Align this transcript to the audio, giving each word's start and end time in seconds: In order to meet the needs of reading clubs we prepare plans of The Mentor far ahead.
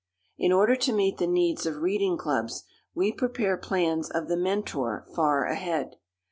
In 0.35 0.51
order 0.51 0.75
to 0.77 0.91
meet 0.93 1.19
the 1.19 1.27
needs 1.27 1.67
of 1.67 1.75
reading 1.83 2.17
clubs 2.17 2.63
we 2.95 3.11
prepare 3.11 3.55
plans 3.55 4.09
of 4.09 4.29
The 4.29 4.35
Mentor 4.37 5.05
far 5.13 5.45
ahead. 5.45 5.97